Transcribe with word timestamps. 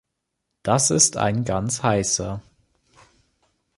Das 0.63 0.89
ist 0.89 1.15
ein 1.15 1.45
ganz 1.45 1.83
heißer. 1.83 2.41